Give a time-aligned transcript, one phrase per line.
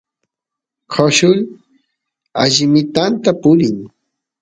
[0.91, 1.37] coshul
[2.43, 3.77] allimitanta purin